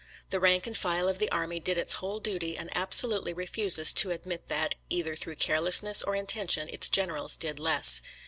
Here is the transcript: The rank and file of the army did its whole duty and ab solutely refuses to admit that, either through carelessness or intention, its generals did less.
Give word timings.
The 0.31 0.39
rank 0.39 0.65
and 0.65 0.75
file 0.75 1.07
of 1.07 1.19
the 1.19 1.29
army 1.31 1.59
did 1.59 1.77
its 1.77 1.93
whole 2.01 2.19
duty 2.19 2.57
and 2.57 2.75
ab 2.75 2.89
solutely 2.91 3.35
refuses 3.35 3.93
to 3.93 4.09
admit 4.09 4.47
that, 4.47 4.73
either 4.89 5.15
through 5.15 5.35
carelessness 5.35 6.01
or 6.01 6.15
intention, 6.15 6.67
its 6.69 6.89
generals 6.89 7.35
did 7.35 7.59
less. 7.59 8.01